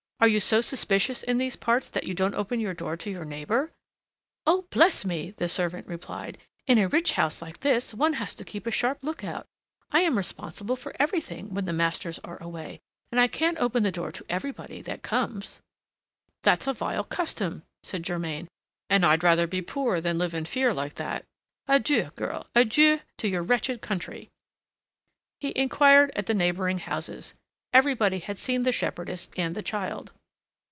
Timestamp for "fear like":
20.45-20.93